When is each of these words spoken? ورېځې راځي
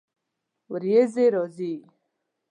ورېځې 0.71 1.25
راځي 1.33 1.73